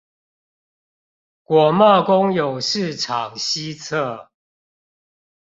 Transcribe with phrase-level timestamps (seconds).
[1.43, 4.29] 果貿公有市場西側